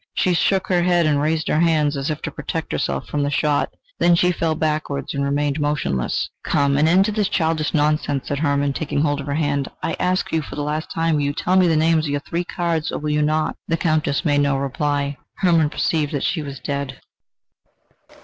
[0.15, 3.29] She shook her head and raised her hands as if to protect herself from the
[3.29, 3.71] shot...
[3.99, 6.27] then she fell backwards and remained motionless.
[6.43, 9.67] "Come, an end to this childish nonsense!" said Hermann, taking hold of her hand.
[9.83, 12.19] "I ask you for the last time: will you tell me the names of your
[12.21, 15.17] three cards, or will you not?" The Countess made no reply.
[15.35, 16.99] Hermann perceived that she was dead!